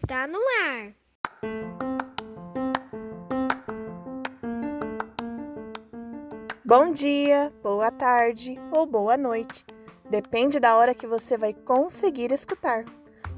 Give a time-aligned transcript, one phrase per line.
[0.00, 0.94] Está no ar.
[6.64, 9.66] Bom dia, boa tarde ou boa noite.
[10.08, 12.84] Depende da hora que você vai conseguir escutar.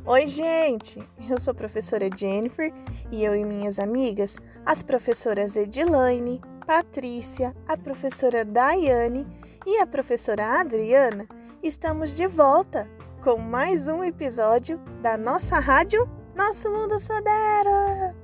[0.04, 1.02] Oi, gente!
[1.28, 2.72] Eu sou a professora Jennifer
[3.10, 9.26] e eu e minhas amigas, as professoras Edilaine, Patrícia, a professora Daiane
[9.66, 11.26] e a professora Adriana,
[11.60, 12.88] estamos de volta
[13.22, 18.16] com mais um episódio da nossa rádio Nosso Mundo Sodero.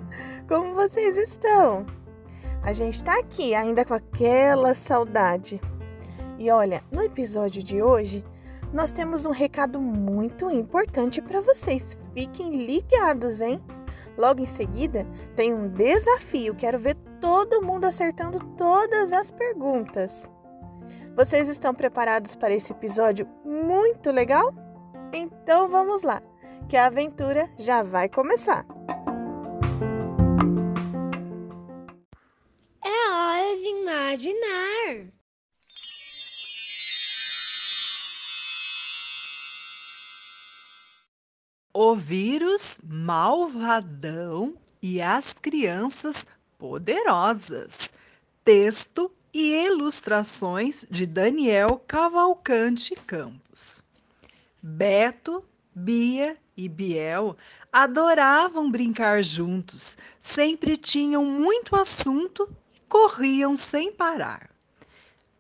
[0.49, 1.85] Como vocês estão?
[2.63, 5.61] A gente está aqui ainda com aquela saudade.
[6.39, 8.25] E olha, no episódio de hoje,
[8.73, 11.99] nós temos um recado muito importante para vocês.
[12.15, 13.63] Fiquem ligados, hein?
[14.17, 16.55] Logo em seguida, tem um desafio.
[16.55, 20.33] Quero ver todo mundo acertando todas as perguntas.
[21.15, 24.53] Vocês estão preparados para esse episódio muito legal?
[25.13, 26.23] Então vamos lá,
[26.69, 28.67] que a aventura já vai começar.
[32.85, 35.07] É hora de imaginar.
[41.73, 46.27] O vírus malvadão e as crianças
[46.59, 47.91] poderosas.
[48.45, 53.83] Texto e ilustrações de Daniel Cavalcante Campos.
[54.63, 55.43] Beto,
[55.75, 57.37] Bia e Biel
[57.73, 64.51] adoravam brincar juntos, sempre tinham muito assunto e corriam sem parar.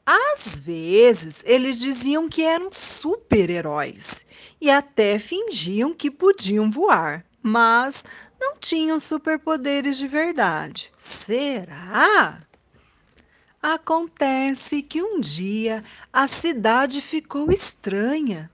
[0.06, 4.24] Às vezes, eles diziam que eram super-heróis
[4.60, 8.04] e até fingiam que podiam voar, mas
[8.40, 10.92] não tinham superpoderes de verdade.
[10.96, 12.40] Será?
[13.60, 18.48] Acontece que um dia a cidade ficou estranha.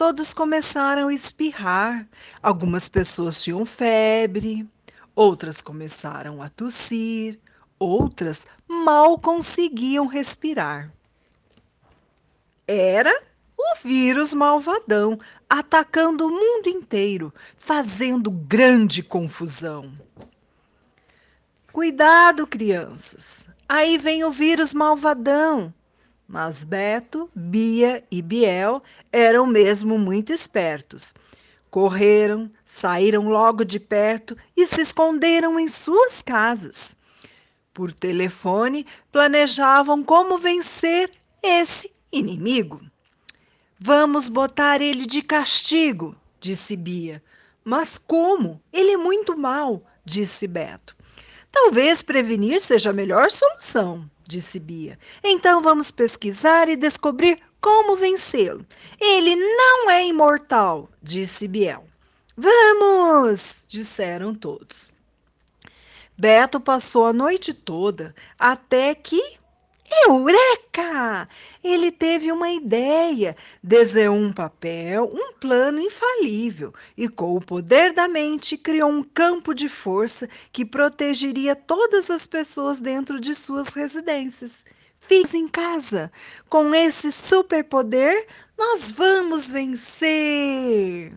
[0.00, 2.08] Todos começaram a espirrar.
[2.42, 4.66] Algumas pessoas tinham febre,
[5.14, 7.38] outras começaram a tossir,
[7.78, 10.90] outras mal conseguiam respirar.
[12.66, 13.12] Era
[13.58, 19.92] o vírus malvadão atacando o mundo inteiro, fazendo grande confusão.
[21.74, 23.46] Cuidado, crianças!
[23.68, 25.74] Aí vem o vírus malvadão.
[26.32, 28.80] Mas Beto, Bia e Biel
[29.10, 31.12] eram mesmo muito espertos.
[31.68, 36.94] Correram, saíram logo de perto e se esconderam em suas casas.
[37.74, 41.10] Por telefone, planejavam como vencer
[41.42, 42.80] esse inimigo.
[43.76, 47.20] Vamos botar ele de castigo, disse Bia.
[47.64, 48.62] Mas como?
[48.72, 50.94] Ele é muito mal, disse Beto.
[51.50, 54.96] Talvez prevenir seja a melhor solução, disse Bia.
[55.24, 58.64] Então vamos pesquisar e descobrir como vencê-lo.
[58.98, 61.84] Ele não é imortal, disse Biel.
[62.36, 63.64] Vamos!
[63.68, 64.92] disseram todos.
[66.16, 69.39] Beto passou a noite toda até que.
[69.90, 71.28] Eureka!
[71.62, 78.08] Ele teve uma ideia, desenhou um papel, um plano infalível e, com o poder da
[78.08, 84.64] mente, criou um campo de força que protegeria todas as pessoas dentro de suas residências.
[84.98, 86.10] Fiz em casa.
[86.48, 88.26] Com esse superpoder,
[88.56, 91.12] nós vamos vencer!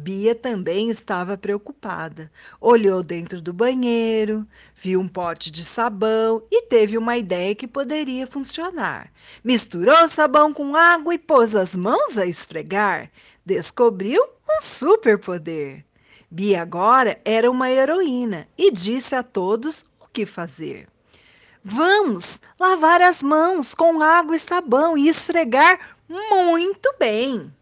[0.00, 2.30] Bia também estava preocupada.
[2.60, 8.24] Olhou dentro do banheiro, viu um pote de sabão e teve uma ideia que poderia
[8.24, 9.10] funcionar.
[9.42, 13.10] Misturou sabão com água e pôs as mãos a esfregar.
[13.44, 15.84] Descobriu um superpoder.
[16.30, 20.86] Bia agora era uma heroína e disse a todos o que fazer.
[21.64, 27.52] Vamos lavar as mãos com água e sabão e esfregar muito bem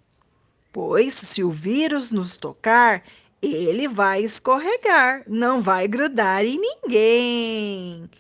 [0.77, 3.03] pois se o vírus nos tocar,
[3.41, 8.11] ele vai escorregar, não vai grudar em ninguém.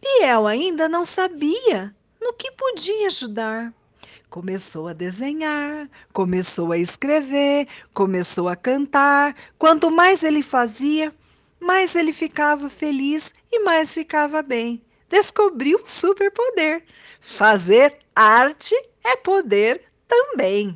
[0.00, 3.72] Biel ainda não sabia no que podia ajudar.
[4.28, 9.36] Começou a desenhar, começou a escrever, começou a cantar.
[9.56, 11.14] Quanto mais ele fazia,
[11.60, 14.82] mais ele ficava feliz e mais ficava bem.
[15.08, 16.82] Descobriu um superpoder.
[17.20, 18.74] Fazer arte
[19.04, 20.74] é poder também.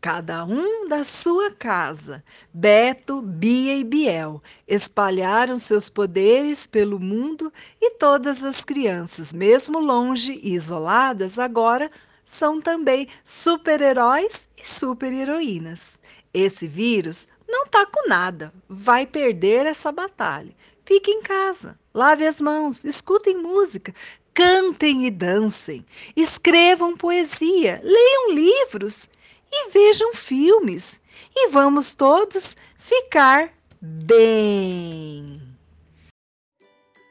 [0.00, 2.24] Cada um da sua casa.
[2.52, 10.40] Beto, Bia e Biel espalharam seus poderes pelo mundo e todas as crianças, mesmo longe
[10.42, 11.90] e isoladas, agora
[12.24, 15.98] são também super-heróis e super-heroínas.
[16.32, 20.54] Esse vírus não tá com nada, vai perder essa batalha.
[20.84, 23.94] Fique em casa, lave as mãos, escutem música,
[24.38, 29.08] cantem e dancem, escrevam poesia, leiam livros
[29.50, 31.02] e vejam filmes.
[31.34, 33.52] E vamos todos ficar
[33.82, 35.42] bem.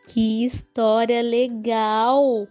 [0.05, 2.47] Que história legal!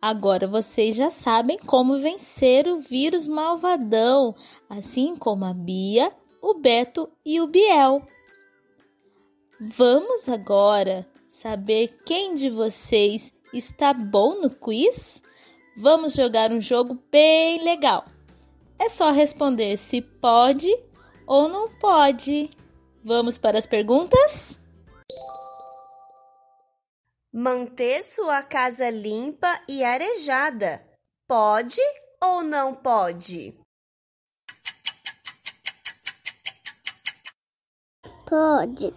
[0.00, 4.34] Agora vocês já sabem como vencer o vírus malvadão,
[4.70, 6.10] assim como a Bia,
[6.40, 8.02] o Beto e o Biel.
[9.60, 15.22] Vamos agora saber quem de vocês está bom no quiz?
[15.76, 18.04] Vamos jogar um jogo bem legal.
[18.78, 20.68] É só responder se pode
[21.26, 22.50] ou não pode.
[23.04, 24.60] Vamos para as perguntas?
[27.32, 30.84] Manter sua casa limpa e arejada.
[31.28, 31.80] Pode
[32.22, 33.56] ou não pode?
[38.26, 38.92] Pode.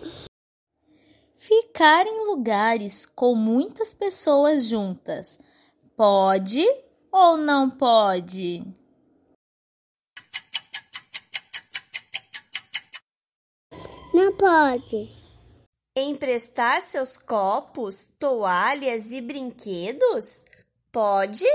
[1.41, 5.39] Ficar em lugares com muitas pessoas juntas.
[5.97, 6.63] Pode
[7.11, 8.63] ou não pode?
[14.13, 15.09] Não pode.
[15.97, 20.45] Emprestar seus copos, toalhas e brinquedos?
[20.91, 21.47] Pode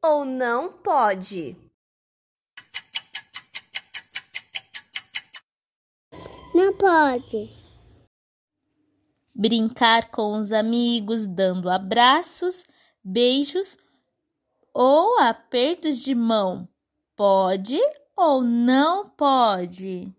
[0.00, 1.56] ou não pode?
[6.54, 7.61] Não pode.
[9.42, 12.64] Brincar com os amigos, dando abraços,
[13.02, 13.76] beijos
[14.72, 16.68] ou apertos de mão.
[17.16, 17.76] Pode
[18.16, 20.14] ou não pode?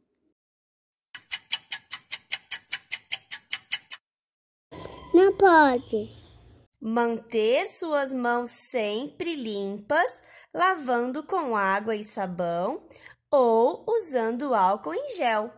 [5.13, 6.11] Não pode.
[6.81, 10.21] Manter suas mãos sempre limpas,
[10.53, 12.85] lavando com água e sabão
[13.31, 15.49] ou usando álcool em gel.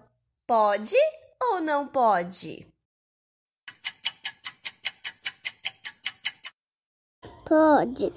[0.45, 0.95] Pode
[1.41, 2.74] ou não pode?
[7.45, 8.11] Pode.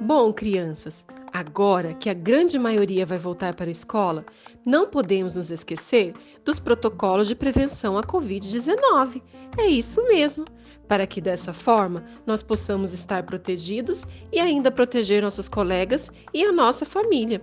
[0.00, 4.24] Bom, crianças, agora que a grande maioria vai voltar para a escola,
[4.64, 9.20] não podemos nos esquecer dos protocolos de prevenção à Covid-19.
[9.58, 10.46] É isso mesmo,
[10.88, 16.52] para que dessa forma nós possamos estar protegidos e ainda proteger nossos colegas e a
[16.52, 17.42] nossa família.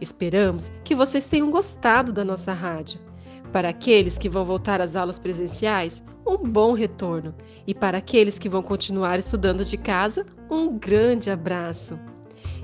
[0.00, 3.00] Esperamos que vocês tenham gostado da nossa rádio.
[3.52, 7.34] Para aqueles que vão voltar às aulas presenciais, um bom retorno.
[7.66, 11.98] E para aqueles que vão continuar estudando de casa, um grande abraço.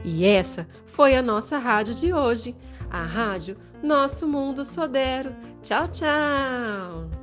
[0.04, 2.54] E essa foi a nossa rádio de hoje,
[2.90, 5.34] a rádio Nosso Mundo Sodero.
[5.62, 7.13] Tchau, tchau!